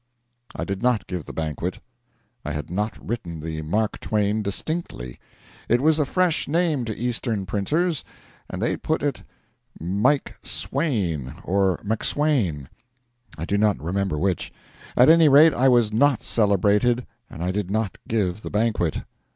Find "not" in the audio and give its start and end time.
0.81-1.05, 2.71-2.97, 13.59-13.79, 15.93-16.21, 17.69-17.99